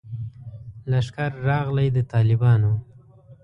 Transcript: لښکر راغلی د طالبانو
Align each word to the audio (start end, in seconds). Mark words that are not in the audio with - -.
لښکر 0.91 1.31
راغلی 1.49 1.87
د 1.95 1.97
طالبانو 2.11 2.73